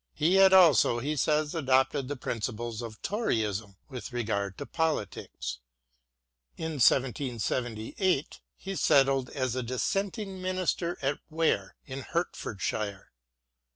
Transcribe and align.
He 0.15 0.33
had 0.37 0.51
also, 0.51 0.97
he 0.97 1.15
says, 1.15 1.53
adopted 1.53 2.07
the 2.07 2.15
principles 2.15 2.81
of 2.81 2.99
Toryism 3.03 3.75
with 3.87 4.11
regard 4.11 4.57
to 4.57 4.65
politics. 4.65 5.59
In 6.57 6.81
1778 6.81 8.39
he 8.55 8.75
settled 8.75 9.29
as 9.29 9.55
a 9.55 9.61
Dissenting 9.61 10.41
minister 10.41 10.97
at 11.03 11.19
Ware, 11.29 11.75
in 11.85 12.01
Hertfordshire. 12.01 13.11